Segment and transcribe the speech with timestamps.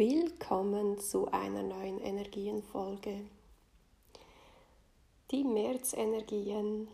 [0.00, 3.20] Willkommen zu einer neuen Energienfolge.
[5.30, 6.88] Die Märzenergien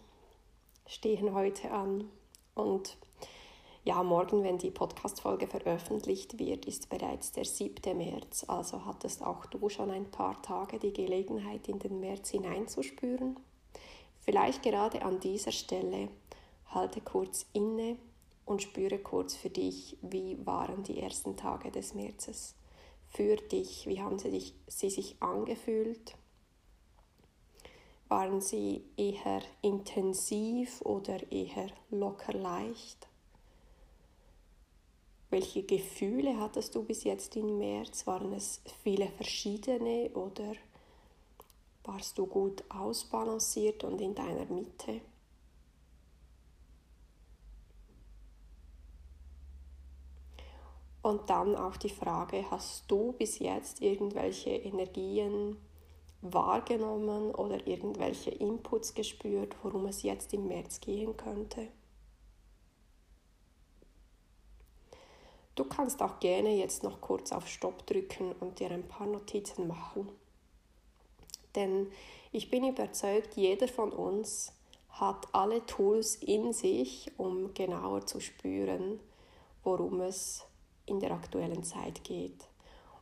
[0.89, 2.11] stehen heute an
[2.57, 2.97] und
[3.85, 7.97] ja, morgen, wenn die Podcast-Folge veröffentlicht wird, ist bereits der 7.
[7.97, 8.45] März.
[8.49, 13.37] Also hattest auch du schon ein paar Tage die Gelegenheit, in den März hineinzuspüren.
[14.23, 16.09] Vielleicht gerade an dieser Stelle
[16.71, 17.99] halte kurz inne
[18.47, 22.57] und spüre kurz für dich, wie waren die ersten Tage des Märzes
[23.09, 23.87] für dich?
[23.87, 26.15] Wie haben sie, dich, sie sich angefühlt?
[28.09, 33.09] Waren sie eher intensiv oder eher locker leicht?
[35.29, 38.07] Welche Gefühle hattest du bis jetzt im März?
[38.07, 40.53] Waren es viele verschiedene oder
[41.83, 45.01] warst du gut ausbalanciert und in deiner Mitte?
[51.07, 55.57] Und dann auch die Frage, hast du bis jetzt irgendwelche Energien
[56.21, 61.69] wahrgenommen oder irgendwelche Inputs gespürt, worum es jetzt im März gehen könnte?
[65.55, 69.69] Du kannst auch gerne jetzt noch kurz auf Stopp drücken und dir ein paar Notizen
[69.69, 70.11] machen.
[71.55, 71.87] Denn
[72.33, 74.53] ich bin überzeugt, jeder von uns
[74.89, 78.99] hat alle Tools in sich, um genauer zu spüren,
[79.63, 80.46] worum es
[80.87, 82.49] in der aktuellen Zeit geht.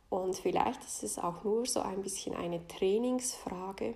[0.09, 3.95] Und vielleicht ist es auch nur so ein bisschen eine Trainingsfrage,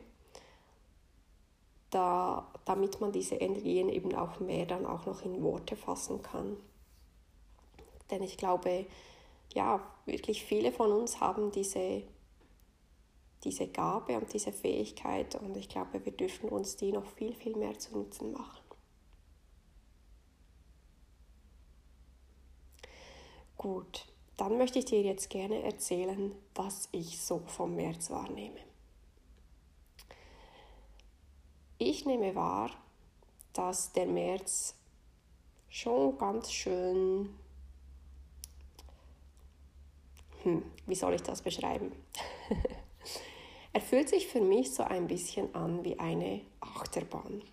[1.90, 6.58] da, damit man diese Energien eben auch mehr dann auch noch in Worte fassen kann.
[8.12, 8.86] Denn ich glaube,
[9.54, 12.04] ja, wirklich viele von uns haben diese,
[13.44, 17.56] diese Gabe und diese Fähigkeit und ich glaube, wir dürfen uns die noch viel, viel
[17.56, 18.69] mehr zu Nutzen machen.
[23.60, 24.06] Gut,
[24.38, 28.62] dann möchte ich dir jetzt gerne erzählen, was ich so vom März wahrnehme.
[31.78, 32.72] Ich nehme wahr,
[33.52, 34.76] dass der März
[35.68, 37.38] schon ganz schön,
[40.44, 41.92] hm, wie soll ich das beschreiben?
[43.74, 47.44] er fühlt sich für mich so ein bisschen an wie eine Achterbahn.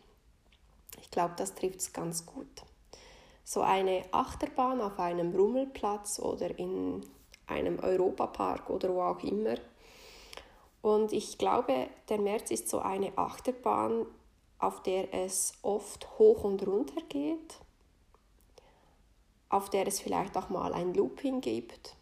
[1.00, 2.62] Ich glaube, das trifft es ganz gut
[3.46, 7.06] so eine Achterbahn auf einem Rummelplatz oder in
[7.46, 9.54] einem Europapark oder wo auch immer.
[10.82, 14.04] Und ich glaube, der März ist so eine Achterbahn,
[14.58, 17.60] auf der es oft hoch und runter geht,
[19.48, 21.94] auf der es vielleicht auch mal ein Looping gibt,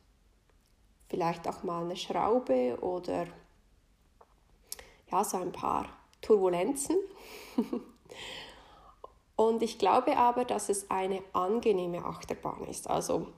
[1.10, 3.26] vielleicht auch mal eine Schraube oder
[5.12, 5.88] ja, so ein paar
[6.22, 6.96] Turbulenzen.
[9.36, 12.88] Und ich glaube aber, dass es eine angenehme Achterbahn ist.
[12.88, 13.28] Also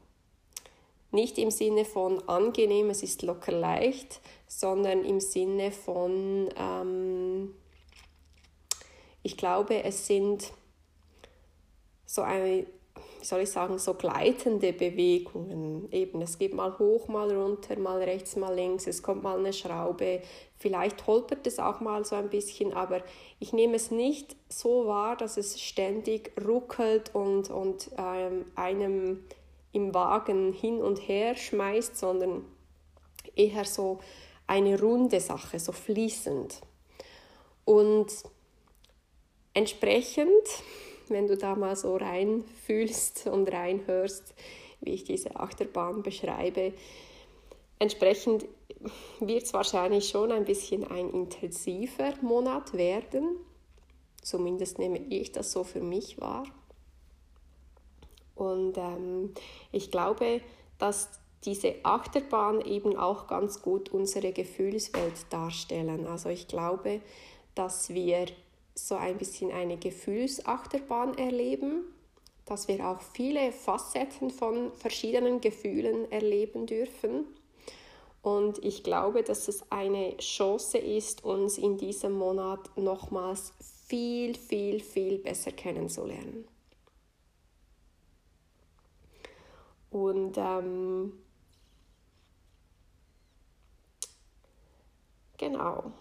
[1.11, 7.55] nicht im Sinne von angenehm, es ist locker leicht, sondern im Sinne von, ähm,
[9.23, 10.53] ich glaube, es sind
[12.05, 12.67] so eine
[13.21, 15.91] wie soll ich sagen, so gleitende Bewegungen.
[15.93, 19.53] Eben, es geht mal hoch, mal runter, mal rechts, mal links, es kommt mal eine
[19.53, 20.23] Schraube,
[20.59, 23.03] vielleicht holpert es auch mal so ein bisschen, aber
[23.39, 29.25] ich nehme es nicht so wahr, dass es ständig ruckelt und, und ähm, einem
[29.73, 32.45] im Wagen hin und her schmeißt, sondern
[33.35, 34.01] eher so
[34.47, 36.61] eine runde Sache, so fließend.
[37.65, 38.07] Und
[39.53, 40.31] entsprechend
[41.11, 44.35] wenn du da mal so reinfühlst und reinhörst,
[44.81, 46.73] wie ich diese Achterbahn beschreibe.
[47.79, 48.47] Entsprechend
[49.21, 53.37] wird es wahrscheinlich schon ein bisschen ein intensiver Monat werden.
[54.23, 56.45] Zumindest nehme ich das so für mich wahr.
[58.35, 59.33] Und ähm,
[59.73, 60.41] ich glaube,
[60.79, 61.09] dass
[61.45, 66.07] diese Achterbahn eben auch ganz gut unsere Gefühlswelt darstellen.
[66.07, 67.01] Also ich glaube,
[67.55, 68.27] dass wir
[68.77, 71.85] so ein bisschen eine Gefühlsachterbahn erleben,
[72.45, 77.27] dass wir auch viele Facetten von verschiedenen Gefühlen erleben dürfen.
[78.23, 83.53] Und ich glaube, dass es eine Chance ist, uns in diesem Monat nochmals
[83.87, 86.47] viel, viel, viel besser kennenzulernen.
[89.91, 91.13] Und ähm,
[95.39, 95.93] genau.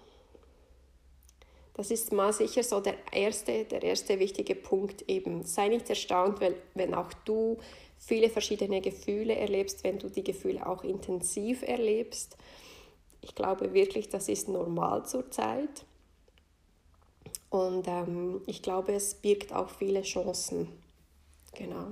[1.75, 5.43] Das ist mal sicher so der erste, der erste wichtige Punkt eben.
[5.43, 7.57] Sei nicht erstaunt, weil, wenn auch du
[7.97, 12.37] viele verschiedene Gefühle erlebst, wenn du die Gefühle auch intensiv erlebst.
[13.21, 15.85] Ich glaube wirklich, das ist normal zurzeit.
[17.49, 20.69] Und ähm, ich glaube, es birgt auch viele Chancen.
[21.57, 21.87] Genau.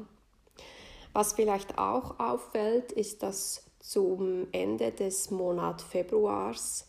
[1.12, 6.88] Was vielleicht auch auffällt, ist, dass zum Ende des Monats Februars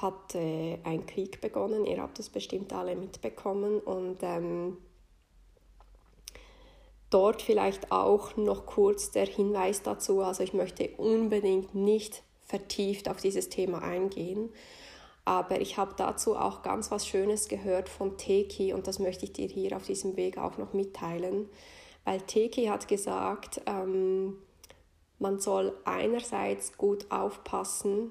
[0.00, 1.86] hat äh, ein Krieg begonnen.
[1.86, 3.80] Ihr habt das bestimmt alle mitbekommen.
[3.80, 4.78] Und ähm,
[7.10, 10.20] dort vielleicht auch noch kurz der Hinweis dazu.
[10.20, 14.50] Also ich möchte unbedingt nicht vertieft auf dieses Thema eingehen.
[15.24, 19.32] Aber ich habe dazu auch ganz was Schönes gehört von Teki und das möchte ich
[19.32, 21.48] dir hier auf diesem Weg auch noch mitteilen.
[22.04, 24.36] Weil Teki hat gesagt, ähm,
[25.18, 28.10] man soll einerseits gut aufpassen,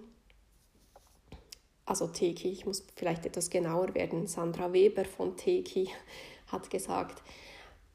[1.86, 5.90] also Teki, ich muss vielleicht etwas genauer werden, Sandra Weber von Teki
[6.48, 7.22] hat gesagt,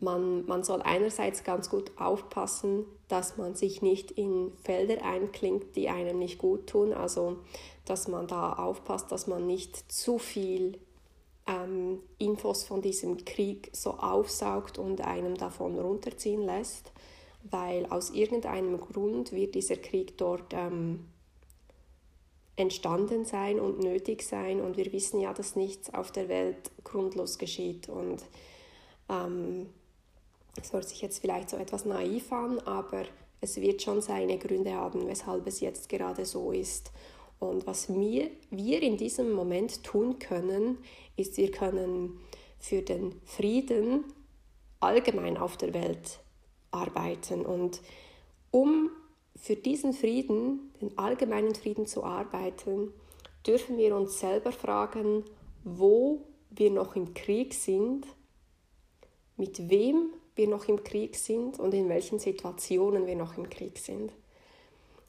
[0.00, 5.88] man, man soll einerseits ganz gut aufpassen, dass man sich nicht in Felder einklingt, die
[5.88, 6.92] einem nicht gut tun.
[6.92, 7.38] Also,
[7.84, 10.78] dass man da aufpasst, dass man nicht zu viel
[11.46, 16.92] ähm, Infos von diesem Krieg so aufsaugt und einem davon runterziehen lässt,
[17.50, 21.06] weil aus irgendeinem Grund wird dieser Krieg dort ähm,
[22.58, 27.38] entstanden sein und nötig sein und wir wissen ja, dass nichts auf der Welt grundlos
[27.38, 28.22] geschieht und
[29.08, 29.68] ähm,
[30.60, 33.04] es hört sich jetzt vielleicht so etwas naiv an, aber
[33.40, 36.90] es wird schon seine Gründe haben, weshalb es jetzt gerade so ist.
[37.38, 40.78] Und was wir, wir in diesem Moment tun können,
[41.16, 42.18] ist, wir können
[42.58, 44.04] für den Frieden
[44.80, 46.18] allgemein auf der Welt
[46.72, 47.46] arbeiten.
[47.46, 47.80] Und
[48.50, 48.90] um
[49.40, 52.92] für diesen Frieden, den allgemeinen Frieden zu arbeiten,
[53.46, 55.24] dürfen wir uns selber fragen,
[55.64, 58.06] wo wir noch im Krieg sind,
[59.36, 63.78] mit wem wir noch im Krieg sind und in welchen Situationen wir noch im Krieg
[63.78, 64.12] sind.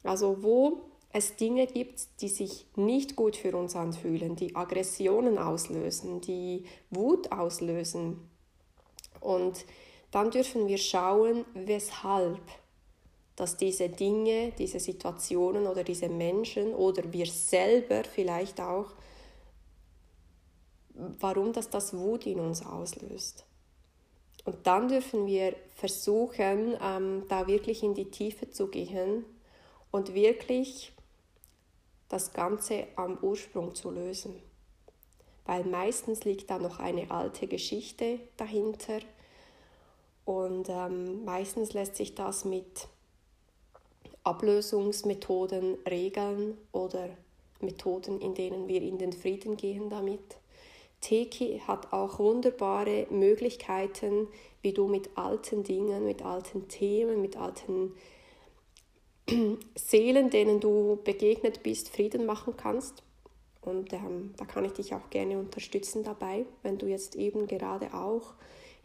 [0.04, 6.22] Also wo es Dinge gibt, die sich nicht gut für uns anfühlen, die Aggressionen auslösen,
[6.22, 8.30] die Wut auslösen.
[9.20, 9.66] Und
[10.12, 12.40] dann dürfen wir schauen, weshalb
[13.40, 18.88] dass diese Dinge, diese Situationen oder diese Menschen oder wir selber vielleicht auch,
[20.94, 23.46] warum das das Wut in uns auslöst.
[24.44, 29.24] Und dann dürfen wir versuchen, ähm, da wirklich in die Tiefe zu gehen
[29.90, 30.92] und wirklich
[32.10, 34.42] das Ganze am Ursprung zu lösen.
[35.46, 39.00] Weil meistens liegt da noch eine alte Geschichte dahinter
[40.26, 42.90] und ähm, meistens lässt sich das mit
[44.24, 47.10] Ablösungsmethoden regeln oder
[47.62, 50.38] Methoden, in denen wir in den Frieden gehen damit.
[51.02, 54.28] Teki hat auch wunderbare Möglichkeiten,
[54.62, 57.94] wie du mit alten Dingen, mit alten Themen, mit alten
[59.76, 63.04] Seelen, denen du begegnet bist, Frieden machen kannst.
[63.62, 67.94] Und ähm, da kann ich dich auch gerne unterstützen dabei, wenn du jetzt eben gerade
[67.94, 68.34] auch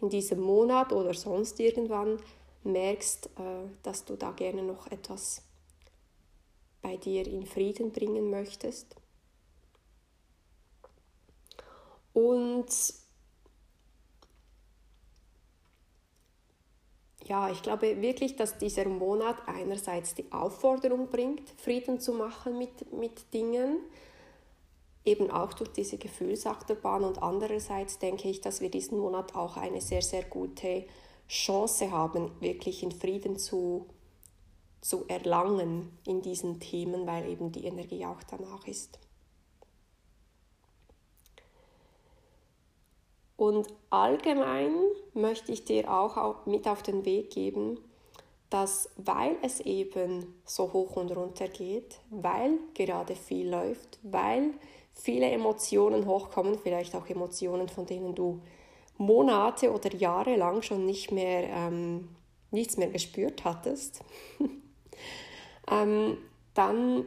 [0.00, 2.19] in diesem Monat oder sonst irgendwann
[2.64, 5.42] merkst, äh, dass du da gerne noch etwas
[6.83, 8.94] bei dir in Frieden bringen möchtest.
[12.12, 12.66] Und
[17.25, 22.92] ja, ich glaube wirklich, dass dieser Monat einerseits die Aufforderung bringt, Frieden zu machen mit,
[22.92, 23.80] mit Dingen,
[25.04, 29.80] eben auch durch diese Gefühlsachterbahn und andererseits denke ich, dass wir diesen Monat auch eine
[29.80, 30.87] sehr, sehr gute
[31.28, 33.87] Chance haben, wirklich in Frieden zu,
[34.81, 38.99] zu erlangen in diesen Themen, weil eben die Energie auch danach ist.
[43.37, 44.75] Und allgemein
[45.12, 47.78] möchte ich dir auch mit auf den Weg geben,
[48.49, 54.54] dass weil es eben so hoch und runter geht, weil gerade viel läuft, weil
[54.93, 58.40] viele Emotionen hochkommen, vielleicht auch Emotionen, von denen du
[58.97, 62.09] Monate oder Jahre lang schon nicht mehr ähm,
[62.51, 64.05] nichts mehr gespürt hattest,
[65.71, 66.19] ähm,
[66.55, 67.07] dann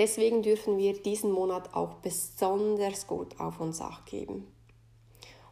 [0.00, 4.46] Deswegen dürfen wir diesen Monat auch besonders gut auf uns acht geben.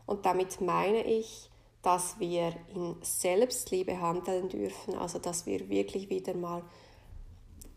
[0.06, 1.50] Und damit meine ich,
[1.82, 6.62] dass wir in Selbstliebe handeln dürfen, also dass wir wirklich wieder mal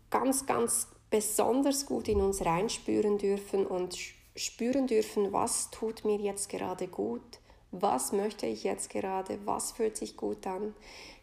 [0.10, 6.50] ganz, ganz besonders gut in uns reinspüren dürfen und spüren dürfen, was tut mir jetzt
[6.50, 7.40] gerade gut,
[7.72, 10.74] was möchte ich jetzt gerade, was fühlt sich gut an.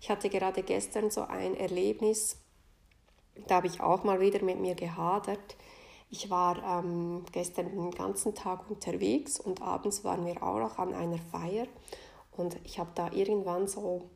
[0.01, 2.39] Ich hatte gerade gestern so ein Erlebnis,
[3.47, 5.57] da habe ich auch mal wieder mit mir gehadert.
[6.11, 10.95] Ich war ähm, gestern den ganzen Tag unterwegs und abends waren wir auch noch an
[10.95, 11.67] einer Feier
[12.33, 14.09] und ich habe da irgendwann so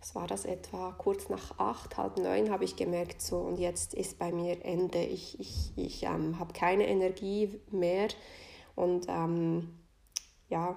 [0.00, 3.92] was war das etwa, kurz nach acht, halb neun habe ich gemerkt, so und jetzt
[3.92, 5.02] ist bei mir Ende.
[5.02, 8.08] Ich, ich, ich ähm, habe keine Energie mehr
[8.74, 9.78] und ähm,
[10.48, 10.76] ja,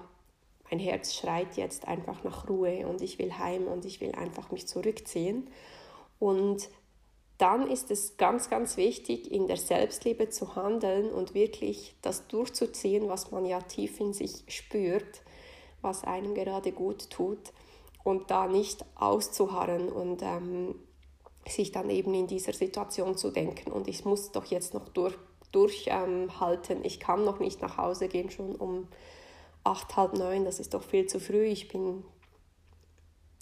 [0.70, 4.50] mein Herz schreit jetzt einfach nach Ruhe und ich will heim und ich will einfach
[4.50, 5.48] mich zurückziehen.
[6.18, 6.68] Und
[7.38, 13.08] dann ist es ganz, ganz wichtig, in der Selbstliebe zu handeln und wirklich das durchzuziehen,
[13.08, 15.22] was man ja tief in sich spürt,
[15.80, 17.52] was einem gerade gut tut
[18.04, 20.76] und da nicht auszuharren und ähm,
[21.48, 23.72] sich dann eben in dieser Situation zu denken.
[23.72, 25.14] Und ich muss doch jetzt noch durch,
[25.52, 28.88] durchhalten, ähm, ich kann noch nicht nach Hause gehen, schon um
[29.64, 32.04] acht, halb neun, das ist doch viel zu früh, ich bin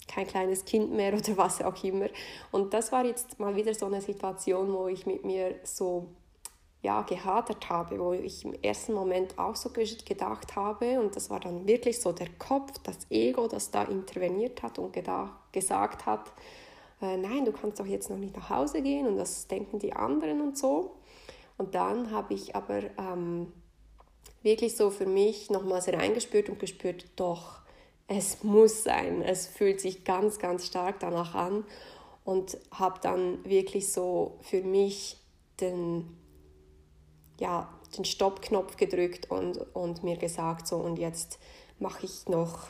[0.07, 2.07] kein kleines Kind mehr oder was auch immer.
[2.51, 6.07] Und das war jetzt mal wieder so eine Situation, wo ich mit mir so
[6.83, 10.99] ja, gehadert habe, wo ich im ersten Moment auch so gedacht habe.
[10.99, 14.93] Und das war dann wirklich so der Kopf, das Ego, das da interveniert hat und
[15.53, 16.31] gesagt hat,
[17.01, 19.93] äh, nein, du kannst doch jetzt noch nicht nach Hause gehen und das denken die
[19.93, 20.97] anderen und so.
[21.57, 23.53] Und dann habe ich aber ähm,
[24.41, 27.61] wirklich so für mich nochmals reingespürt und gespürt, doch,
[28.07, 31.63] es muss sein, es fühlt sich ganz, ganz stark danach an.
[32.25, 35.17] Und habe dann wirklich so für mich
[35.59, 36.17] den
[37.43, 41.39] ja, den Stoppknopf gedrückt und, und mir gesagt, so und jetzt
[41.77, 42.69] mache ich noch,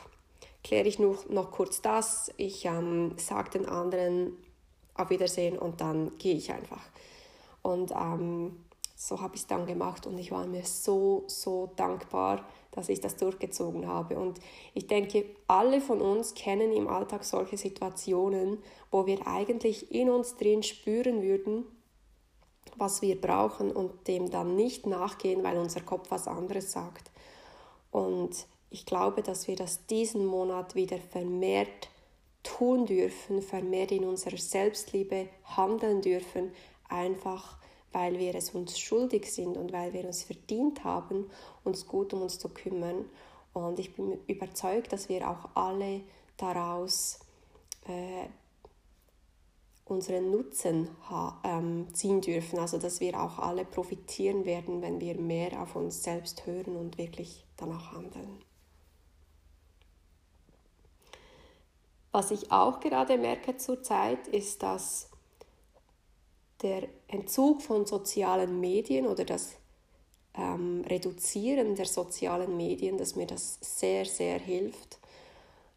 [0.64, 4.36] kläre ich noch, noch kurz das, ich ähm, sage den anderen
[4.94, 6.82] auf Wiedersehen und dann gehe ich einfach.
[7.62, 8.64] Und ähm,
[8.96, 13.00] so habe ich es dann gemacht und ich war mir so, so dankbar, dass ich
[13.00, 14.18] das durchgezogen habe.
[14.18, 14.40] Und
[14.74, 18.58] ich denke, alle von uns kennen im Alltag solche Situationen,
[18.90, 21.64] wo wir eigentlich in uns drin spüren würden,
[22.76, 27.10] was wir brauchen und dem dann nicht nachgehen, weil unser Kopf was anderes sagt.
[27.90, 31.88] Und ich glaube, dass wir das diesen Monat wieder vermehrt
[32.42, 36.52] tun dürfen, vermehrt in unserer Selbstliebe handeln dürfen,
[36.88, 37.58] einfach
[37.92, 41.30] weil wir es uns schuldig sind und weil wir uns verdient haben,
[41.62, 43.04] uns gut um uns zu kümmern.
[43.52, 46.00] Und ich bin überzeugt, dass wir auch alle
[46.36, 47.20] daraus
[49.86, 50.88] unseren Nutzen
[51.44, 56.02] ähm, ziehen dürfen, also dass wir auch alle profitieren werden, wenn wir mehr auf uns
[56.02, 58.42] selbst hören und wirklich danach handeln.
[62.12, 65.10] Was ich auch gerade merke zurzeit, ist, dass
[66.62, 69.56] der Entzug von sozialen Medien oder das
[70.34, 74.98] ähm, Reduzieren der sozialen Medien, dass mir das sehr, sehr hilft.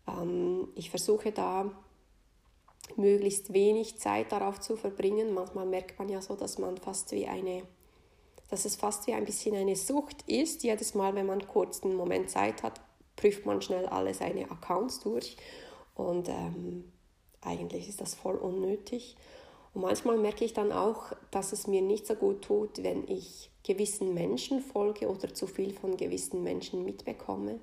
[0.08, 1.72] Ähm, ich versuche da
[2.96, 5.34] möglichst wenig Zeit darauf zu verbringen.
[5.34, 7.64] Manchmal merkt man ja so, dass man fast wie eine,
[8.50, 10.64] dass es fast wie ein bisschen eine Sucht ist.
[10.64, 12.80] Jedes Mal, wenn man kurz einen Moment Zeit hat,
[13.16, 15.38] prüft man schnell alle seine Accounts durch
[15.96, 16.92] und ähm,
[17.42, 19.18] eigentlich ist das voll unnötig.
[19.74, 23.52] Und manchmal merke ich dann auch, dass es mir nicht so gut tut, wenn ich
[23.64, 27.60] gewissen Menschen folge oder zu viel von gewissen Menschen mitbekomme.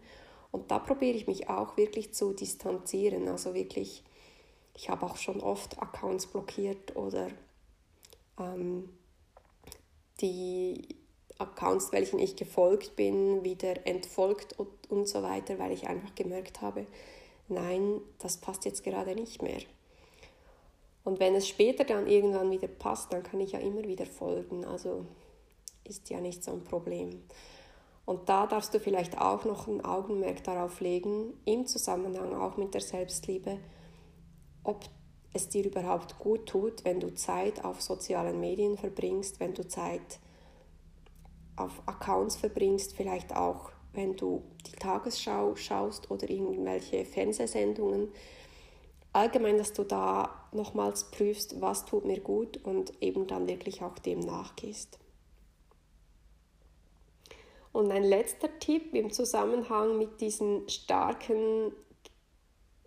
[0.52, 4.04] Und da probiere ich mich auch wirklich zu distanzieren, also wirklich
[4.75, 7.28] ich habe auch schon oft Accounts blockiert oder
[8.38, 8.88] ähm,
[10.21, 10.97] die
[11.38, 16.61] Accounts, welchen ich gefolgt bin, wieder entfolgt und, und so weiter, weil ich einfach gemerkt
[16.61, 16.87] habe,
[17.49, 19.61] nein, das passt jetzt gerade nicht mehr.
[21.04, 24.64] Und wenn es später dann irgendwann wieder passt, dann kann ich ja immer wieder folgen.
[24.64, 25.04] Also
[25.85, 27.23] ist ja nicht so ein Problem.
[28.07, 32.75] Und da darfst du vielleicht auch noch ein Augenmerk darauf legen, im Zusammenhang auch mit
[32.75, 33.59] der Selbstliebe,
[34.64, 34.85] ob
[35.33, 40.18] es dir überhaupt gut tut, wenn du Zeit auf sozialen Medien verbringst, wenn du Zeit
[41.56, 48.09] auf Accounts verbringst, vielleicht auch wenn du die Tagesschau schaust oder irgendwelche Fernsehsendungen.
[49.12, 53.99] Allgemein, dass du da nochmals prüfst, was tut mir gut und eben dann wirklich auch
[54.00, 54.99] dem nachgehst.
[57.73, 61.73] Und ein letzter Tipp im Zusammenhang mit diesen starken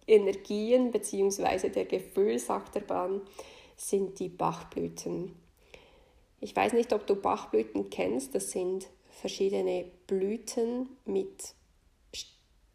[0.08, 1.70] Energien bzw.
[1.70, 3.22] der Gefühlsachterbahn
[3.76, 5.36] sind die Bachblüten.
[6.40, 8.34] Ich weiß nicht, ob du Bachblüten kennst.
[8.34, 11.54] Das sind verschiedene Blüten mit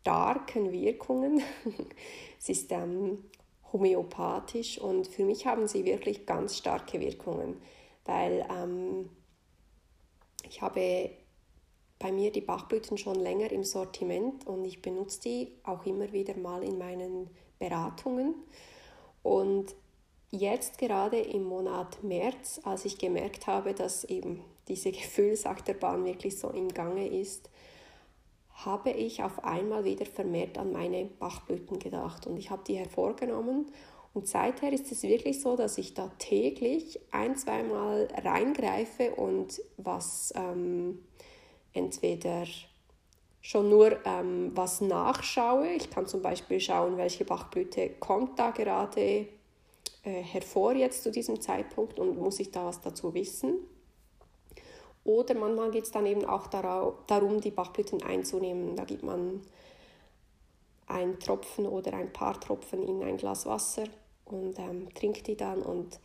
[0.03, 1.43] starken Wirkungen.
[2.39, 3.25] es ist ähm,
[3.73, 7.61] homöopathisch und für mich haben sie wirklich ganz starke Wirkungen,
[8.05, 9.09] weil ähm,
[10.49, 11.11] ich habe
[12.03, 16.37] bei mir die Bachblüten schon länger im Sortiment und ich benutze die auch immer wieder
[16.37, 17.31] mal in meinen
[17.61, 18.35] Beratungen.
[19.23, 19.77] Und
[20.33, 26.51] jetzt gerade im Monat März, als ich gemerkt habe, dass eben diese Gefühlsachterbahn wirklich so
[26.51, 27.49] im Gange ist,
[28.53, 33.67] habe ich auf einmal wieder vermehrt an meine Bachblüten gedacht und ich habe die hervorgenommen
[34.15, 40.35] und seither ist es wirklich so, dass ich da täglich ein, zweimal reingreife und was
[40.37, 40.99] ähm,
[41.73, 42.45] entweder
[43.41, 45.69] schon nur ähm, was nachschaue.
[45.75, 49.01] Ich kann zum Beispiel schauen, welche Bachblüte kommt da gerade
[50.05, 53.59] äh, hervor jetzt zu diesem Zeitpunkt und muss ich da was dazu wissen.
[55.05, 58.77] Oder manchmal geht es dann eben auch darum, die Bachblüten einzunehmen.
[58.77, 59.43] Da gibt man
[60.87, 63.85] einen Tropfen oder ein paar Tropfen in ein Glas Wasser
[64.25, 65.63] und ähm, trinkt die dann.
[65.63, 65.99] Und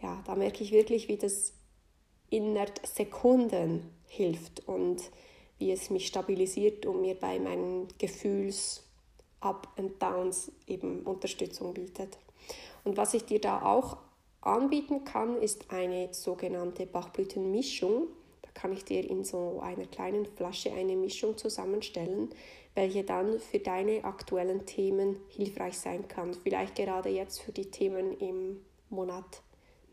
[0.00, 1.52] ja, da merke ich wirklich, wie das
[2.30, 5.02] innerhalb Sekunden hilft und
[5.58, 12.18] wie es mich stabilisiert und mir bei meinen Gefühls-Up and Downs eben Unterstützung bietet.
[12.84, 13.96] Und was ich dir da auch
[14.40, 18.08] anbieten kann, ist eine sogenannte Bachblütenmischung.
[18.42, 22.30] Da kann ich dir in so einer kleinen Flasche eine Mischung zusammenstellen,
[22.74, 26.34] welche dann für deine aktuellen Themen hilfreich sein kann.
[26.34, 29.42] Vielleicht gerade jetzt für die Themen im Monat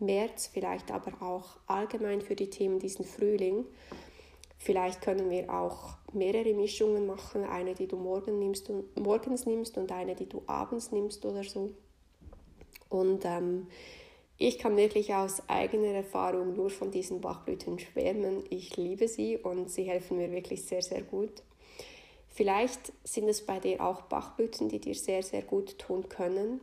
[0.02, 3.66] März, vielleicht aber auch allgemein für die Themen diesen Frühling.
[4.58, 9.78] Vielleicht können wir auch mehrere Mischungen machen, eine, die du morgen nimmst und, morgens nimmst
[9.78, 11.72] und eine, die du abends nimmst oder so.
[12.90, 13.68] Und ähm,
[14.38, 18.44] ich kann wirklich aus eigener Erfahrung nur von diesen Bachblüten schwärmen.
[18.50, 21.44] Ich liebe sie und sie helfen mir wirklich sehr, sehr gut.
[22.28, 26.62] Vielleicht sind es bei dir auch Bachblüten, die dir sehr, sehr gut tun können.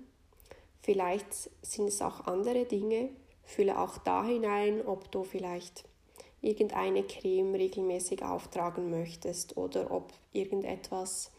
[0.82, 3.10] Vielleicht sind es auch andere Dinge.
[3.48, 5.84] Fühle auch da hinein, ob du vielleicht
[6.40, 11.32] irgendeine Creme regelmäßig auftragen möchtest oder ob irgendetwas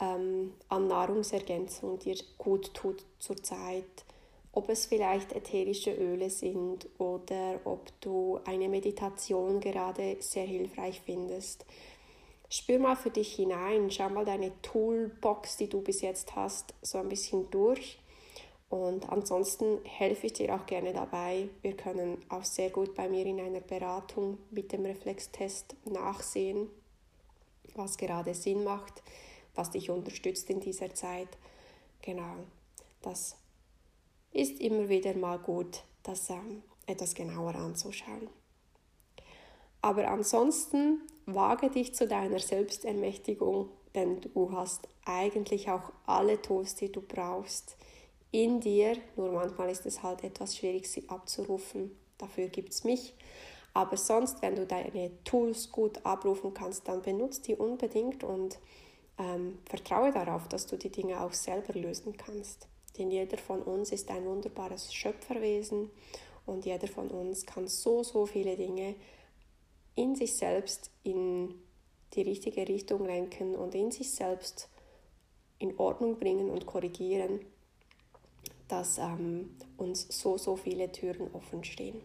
[0.00, 4.04] ähm, an Nahrungsergänzung dir gut tut zurzeit
[4.58, 11.64] ob es vielleicht ätherische Öle sind oder ob du eine Meditation gerade sehr hilfreich findest.
[12.50, 16.98] Spür mal für dich hinein, schau mal deine Toolbox, die du bis jetzt hast, so
[16.98, 18.00] ein bisschen durch.
[18.68, 21.48] Und ansonsten helfe ich dir auch gerne dabei.
[21.62, 26.68] Wir können auch sehr gut bei mir in einer Beratung mit dem Reflextest nachsehen,
[27.74, 29.02] was gerade Sinn macht,
[29.54, 31.28] was dich unterstützt in dieser Zeit.
[32.02, 32.34] Genau,
[33.00, 33.36] das
[34.32, 38.28] ist immer wieder mal gut, das ähm, etwas genauer anzuschauen.
[39.80, 46.92] Aber ansonsten wage dich zu deiner Selbstermächtigung, denn du hast eigentlich auch alle Tools, die
[46.92, 47.76] du brauchst,
[48.30, 48.96] in dir.
[49.16, 51.96] Nur manchmal ist es halt etwas schwierig, sie abzurufen.
[52.18, 53.14] Dafür gibt es mich.
[53.74, 58.58] Aber sonst, wenn du deine Tools gut abrufen kannst, dann benutze die unbedingt und
[59.18, 62.66] ähm, vertraue darauf, dass du die Dinge auch selber lösen kannst.
[62.98, 65.90] Denn jeder von uns ist ein wunderbares Schöpferwesen
[66.46, 68.96] und jeder von uns kann so, so viele Dinge
[69.94, 71.54] in sich selbst in
[72.14, 74.68] die richtige Richtung lenken und in sich selbst
[75.58, 77.40] in Ordnung bringen und korrigieren,
[78.68, 82.00] dass ähm, uns so, so viele Türen offen stehen.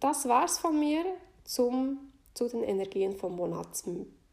[0.00, 1.04] Das war's von mir
[1.44, 3.84] zum, zu den Energien vom Monat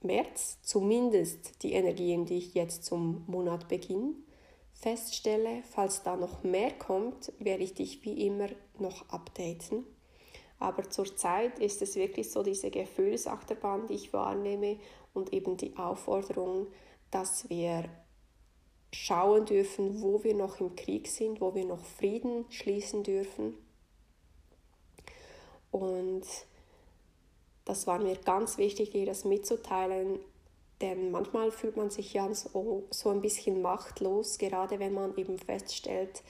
[0.04, 4.16] März zumindest die Energien, die ich jetzt zum Monatbeginn
[4.74, 5.64] feststelle.
[5.70, 9.86] Falls da noch mehr kommt, werde ich dich wie immer noch updaten.
[10.60, 14.78] Aber zurzeit ist es wirklich so diese Gefühlsachterbahn, die ich wahrnehme
[15.14, 16.68] und eben die Aufforderung,
[17.10, 17.86] dass wir
[18.94, 23.56] schauen dürfen, wo wir noch im Krieg sind, wo wir noch Frieden schließen dürfen.
[25.72, 26.26] Und
[27.66, 30.20] das war mir ganz wichtig, dir das mitzuteilen,
[30.82, 35.38] denn manchmal fühlt man sich ja so, so ein bisschen machtlos, gerade wenn man eben
[35.38, 36.24] feststellt,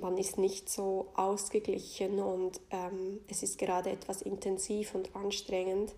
[0.00, 5.94] man ist nicht so ausgeglichen und ähm, es ist gerade etwas intensiv und anstrengend.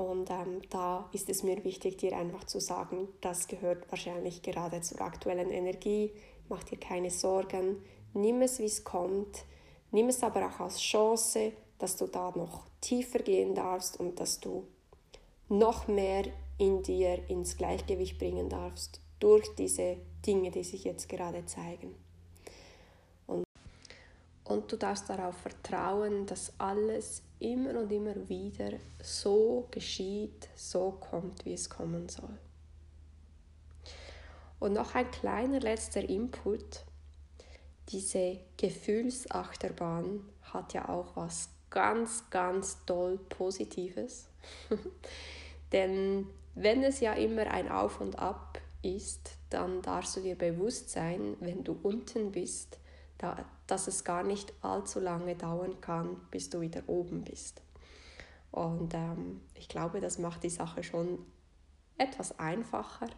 [0.00, 4.80] Und ähm, da ist es mir wichtig, dir einfach zu sagen, das gehört wahrscheinlich gerade
[4.80, 6.10] zur aktuellen Energie.
[6.48, 7.82] Mach dir keine Sorgen,
[8.14, 9.44] nimm es, wie es kommt,
[9.90, 14.40] nimm es aber auch als Chance, dass du da noch tiefer gehen darfst und dass
[14.40, 14.66] du
[15.50, 16.24] noch mehr
[16.56, 21.94] in dir ins Gleichgewicht bringen darfst durch diese Dinge, die sich jetzt gerade zeigen.
[24.50, 31.44] Und, du darfst darauf vertrauen, dass alles immer und immer wieder so geschieht, so kommt,
[31.44, 32.36] wie es kommen soll.
[34.58, 36.84] Und noch ein kleiner letzter Input.
[37.90, 44.26] Diese Gefühlsachterbahn hat ja auch was ganz, ganz toll Positives.
[45.72, 50.90] Denn wenn es ja immer ein Auf und Ab ist, dann darfst du dir bewusst
[50.90, 52.79] sein, wenn du unten bist,
[53.22, 57.62] da, dass es gar nicht allzu lange dauern kann, bis du wieder oben bist.
[58.50, 61.18] Und ähm, ich glaube, das macht die Sache schon
[61.98, 63.08] etwas einfacher.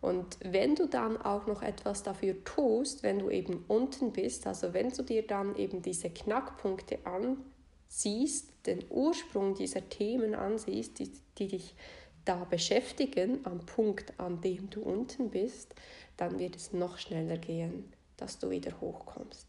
[0.00, 4.74] Und wenn du dann auch noch etwas dafür tust, wenn du eben unten bist, also
[4.74, 11.48] wenn du dir dann eben diese Knackpunkte ansiehst, den Ursprung dieser Themen ansiehst, die, die
[11.48, 11.76] dich
[12.24, 15.74] da beschäftigen am Punkt, an dem du unten bist,
[16.16, 19.48] dann wird es noch schneller gehen, dass du wieder hochkommst.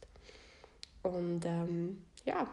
[1.04, 2.48] Und ähm, ja,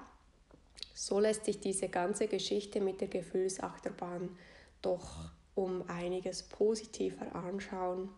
[0.92, 4.36] so lässt sich diese ganze Geschichte mit der Gefühlsachterbahn
[4.82, 8.10] doch um einiges positiver anschauen.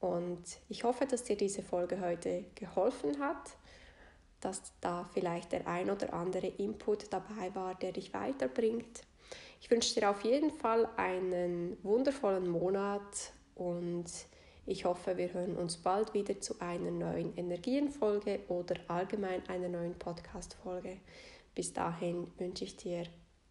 [0.00, 3.50] Und ich hoffe, dass dir diese Folge heute geholfen hat,
[4.40, 9.02] dass da vielleicht der ein oder andere Input dabei war, der dich weiterbringt.
[9.60, 14.06] Ich wünsche dir auf jeden Fall einen wundervollen Monat und
[14.66, 19.98] ich hoffe, wir hören uns bald wieder zu einer neuen Energienfolge oder allgemein einer neuen
[19.98, 20.98] Podcast-Folge.
[21.54, 23.04] Bis dahin wünsche ich dir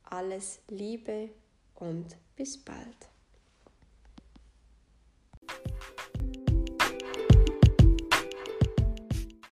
[0.03, 1.29] alles Liebe
[1.75, 3.09] und bis bald.